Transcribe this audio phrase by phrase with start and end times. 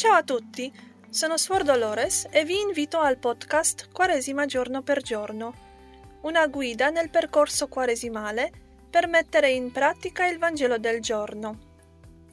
[0.00, 0.72] Ciao a tutti,
[1.10, 5.52] sono Suor Dolores e vi invito al podcast Quaresima giorno per giorno,
[6.22, 8.50] una guida nel percorso quaresimale
[8.88, 11.58] per mettere in pratica il Vangelo del giorno.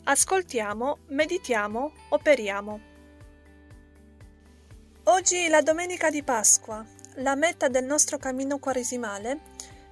[0.05, 2.79] Ascoltiamo, meditiamo, operiamo.
[5.03, 9.39] Oggi la domenica di Pasqua, la meta del nostro cammino quaresimale,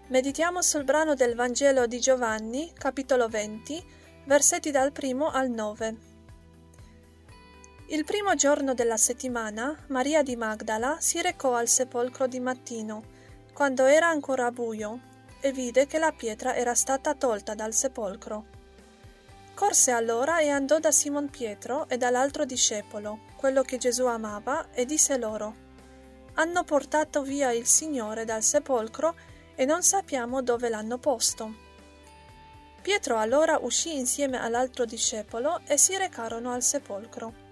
[0.07, 3.83] meditiamo sul brano del Vangelo di Giovanni, capitolo 20,
[4.27, 6.13] versetti dal primo al 9.
[7.87, 13.03] Il primo giorno della settimana, Maria di Magdala si recò al sepolcro di mattino,
[13.53, 14.99] quando era ancora buio,
[15.39, 18.45] e vide che la pietra era stata tolta dal sepolcro.
[19.53, 24.85] Corse allora e andò da Simon Pietro e dall'altro discepolo, quello che Gesù amava, e
[24.85, 25.55] disse loro:
[26.33, 29.13] Hanno portato via il Signore dal sepolcro
[29.53, 31.53] e non sappiamo dove l'hanno posto.
[32.81, 37.44] Pietro allora uscì insieme all'altro discepolo e si recarono al sepolcro.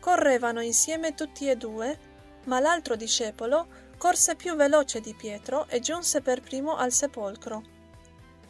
[0.00, 1.98] Correvano insieme tutti e due,
[2.44, 7.62] ma l'altro discepolo corse più veloce di Pietro e giunse per primo al sepolcro.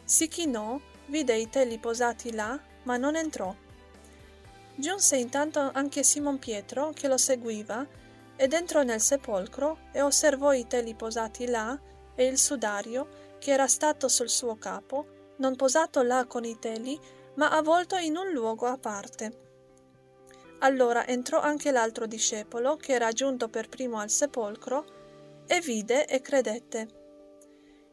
[0.05, 3.53] Si chinò, vide i teli posati là, ma non entrò.
[4.75, 7.85] Giunse intanto anche Simon Pietro, che lo seguiva,
[8.37, 11.77] ed entrò nel sepolcro e osservò i teli posati là
[12.15, 16.97] e il sudario che era stato sul suo capo, non posato là con i teli,
[17.35, 19.50] ma avvolto in un luogo a parte.
[20.63, 26.21] Allora entrò anche l'altro discepolo, che era giunto per primo al sepolcro, e vide e
[26.21, 26.87] credette.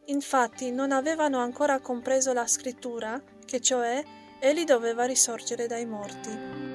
[0.05, 4.03] Infatti non avevano ancora compreso la scrittura, che cioè
[4.39, 6.68] egli doveva risorgere dai morti.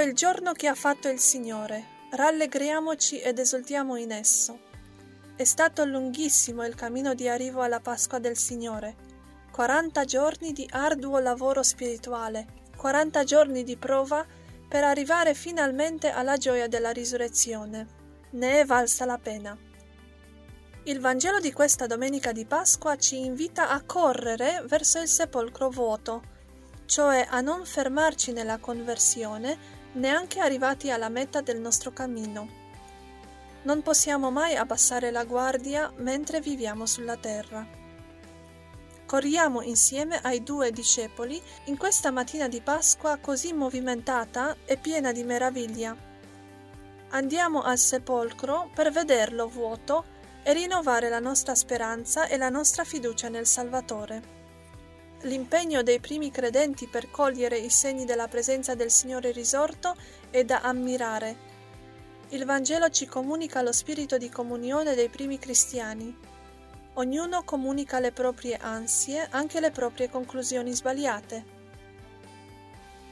[0.00, 4.58] Ecco il giorno che ha fatto il Signore, rallegriamoci ed esultiamo in esso.
[5.36, 8.96] È stato lunghissimo il cammino di arrivo alla Pasqua del Signore,
[9.52, 12.46] 40 giorni di arduo lavoro spirituale,
[12.78, 14.24] 40 giorni di prova
[14.66, 17.86] per arrivare finalmente alla gioia della risurrezione.
[18.30, 19.54] Ne è valsa la pena.
[20.84, 26.38] Il Vangelo di questa domenica di Pasqua ci invita a correre verso il sepolcro vuoto,
[26.90, 29.56] cioè a non fermarci nella conversione
[29.92, 32.48] neanche arrivati alla meta del nostro cammino.
[33.62, 37.64] Non possiamo mai abbassare la guardia mentre viviamo sulla terra.
[39.06, 45.22] Corriamo insieme ai due discepoli in questa mattina di Pasqua così movimentata e piena di
[45.22, 45.96] meraviglia.
[47.10, 50.04] Andiamo al sepolcro per vederlo vuoto
[50.42, 54.39] e rinnovare la nostra speranza e la nostra fiducia nel Salvatore.
[55.24, 59.94] L'impegno dei primi credenti per cogliere i segni della presenza del Signore risorto
[60.30, 61.48] è da ammirare.
[62.30, 66.16] Il Vangelo ci comunica lo spirito di comunione dei primi cristiani.
[66.94, 71.44] Ognuno comunica le proprie ansie, anche le proprie conclusioni sbagliate.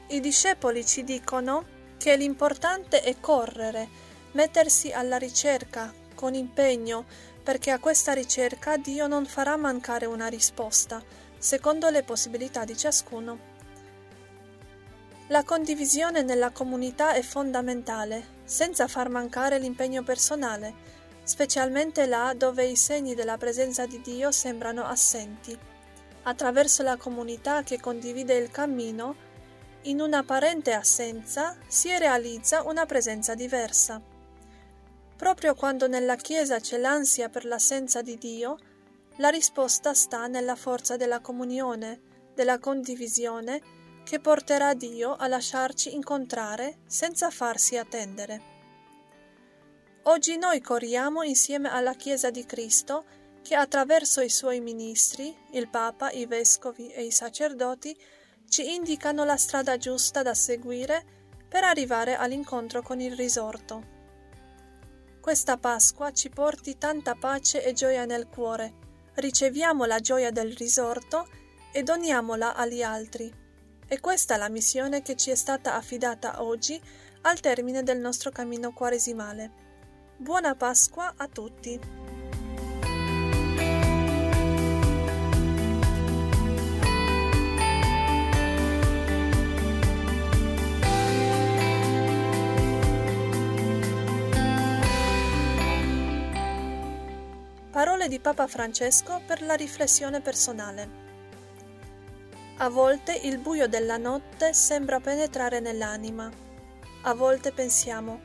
[0.08, 1.66] I discepoli ci dicono
[1.98, 3.86] che l'importante è correre,
[4.32, 7.04] mettersi alla ricerca, con impegno,
[7.42, 11.02] perché a questa ricerca Dio non farà mancare una risposta,
[11.38, 13.56] secondo le possibilità di ciascuno.
[15.28, 20.75] La condivisione nella comunità è fondamentale, senza far mancare l'impegno personale,
[21.22, 25.56] specialmente là dove i segni della presenza di Dio sembrano assenti.
[26.22, 29.26] Attraverso la comunità che condivide il cammino,
[29.82, 34.00] in un'apparente assenza si realizza una presenza diversa.
[35.17, 38.58] Proprio quando nella Chiesa c'è l'ansia per l'assenza di Dio,
[39.19, 42.00] la risposta sta nella forza della comunione,
[42.35, 48.56] della condivisione, che porterà Dio a lasciarci incontrare senza farsi attendere.
[50.05, 53.05] Oggi noi corriamo insieme alla Chiesa di Cristo
[53.43, 57.97] che attraverso i suoi ministri, il Papa, i vescovi e i sacerdoti,
[58.49, 61.05] ci indicano la strada giusta da seguire
[61.49, 63.97] per arrivare all'incontro con il risorto.
[65.20, 68.87] Questa Pasqua ci porti tanta pace e gioia nel cuore
[69.19, 71.29] riceviamo la gioia del risorto
[71.73, 73.32] e doniamola agli altri.
[73.87, 76.81] E questa è la missione che ci è stata affidata oggi
[77.23, 79.50] al termine del nostro cammino quaresimale.
[80.17, 82.07] Buona Pasqua a tutti!
[97.98, 100.88] Parole di Papa Francesco per la riflessione personale.
[102.58, 106.30] A volte il buio della notte sembra penetrare nell'anima.
[107.02, 108.20] A volte pensiamo,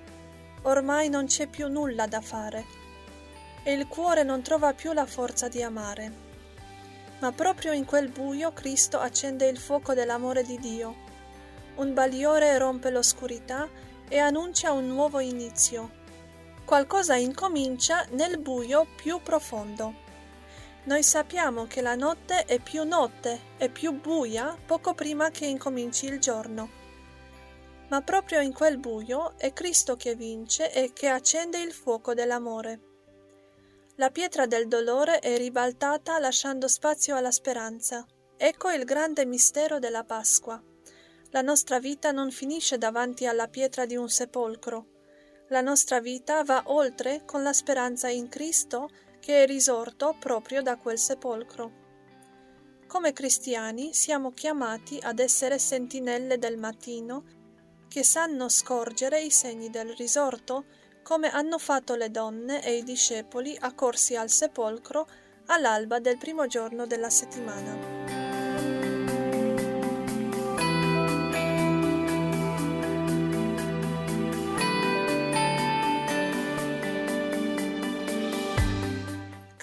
[0.61, 2.65] ormai non c'è più nulla da fare.
[3.63, 6.11] E il cuore non trova più la forza di amare.
[7.17, 10.95] Ma proprio in quel buio Cristo accende il fuoco dell'amore di Dio.
[11.77, 13.67] Un bagliore rompe l'oscurità
[14.07, 16.01] e annuncia un nuovo inizio.
[16.65, 19.93] Qualcosa incomincia nel buio più profondo.
[20.85, 26.05] Noi sappiamo che la notte è più notte e più buia poco prima che incominci
[26.05, 26.81] il giorno.
[27.89, 32.79] Ma proprio in quel buio è Cristo che vince e che accende il fuoco dell'amore.
[33.95, 38.05] La pietra del dolore è ribaltata lasciando spazio alla speranza.
[38.37, 40.61] Ecco il grande mistero della Pasqua.
[41.31, 44.92] La nostra vita non finisce davanti alla pietra di un sepolcro.
[45.47, 50.77] La nostra vita va oltre con la speranza in Cristo che è risorto proprio da
[50.77, 51.81] quel sepolcro.
[52.87, 57.23] Come cristiani siamo chiamati ad essere sentinelle del mattino
[57.87, 60.65] che sanno scorgere i segni del risorto
[61.03, 65.07] come hanno fatto le donne e i discepoli accorsi al sepolcro
[65.47, 68.22] all'alba del primo giorno della settimana.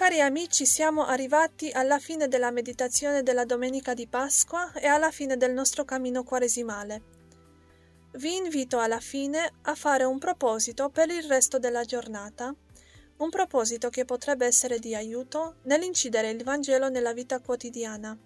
[0.00, 5.36] Cari amici, siamo arrivati alla fine della meditazione della domenica di Pasqua e alla fine
[5.36, 7.02] del nostro cammino quaresimale.
[8.12, 12.50] Vi invito alla fine a fare un proposito per il resto della giornata,
[13.18, 18.16] un proposito che potrebbe essere di aiuto nell'incidere il Vangelo nella vita quotidiana.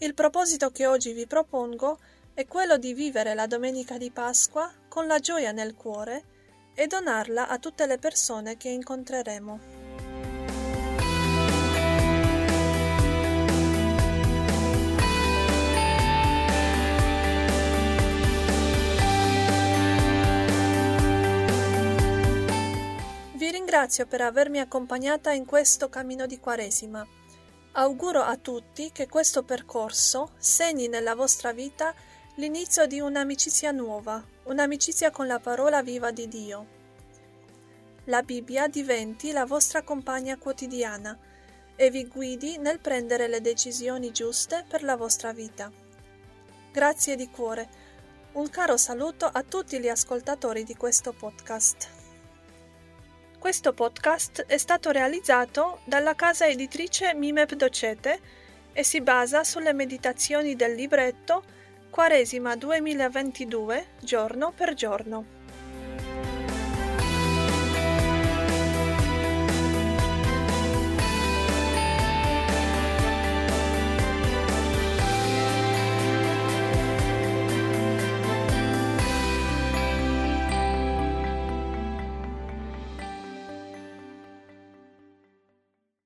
[0.00, 1.98] Il proposito che oggi vi propongo
[2.34, 6.24] è quello di vivere la domenica di Pasqua con la gioia nel cuore
[6.74, 9.83] e donarla a tutte le persone che incontreremo.
[23.74, 27.04] Ringrazio per avermi accompagnata in questo cammino di Quaresima.
[27.72, 31.92] Auguro a tutti che questo percorso segni nella vostra vita
[32.36, 36.66] l'inizio di un'amicizia nuova, un'amicizia con la parola viva di Dio.
[38.04, 41.18] La Bibbia diventi la vostra compagna quotidiana
[41.74, 45.68] e vi guidi nel prendere le decisioni giuste per la vostra vita.
[46.70, 47.68] Grazie di cuore.
[48.34, 51.93] Un caro saluto a tutti gli ascoltatori di questo podcast.
[53.44, 58.18] Questo podcast è stato realizzato dalla casa editrice Mimep Docete
[58.72, 61.42] e si basa sulle meditazioni del libretto
[61.90, 65.43] Quaresima 2022 giorno per giorno.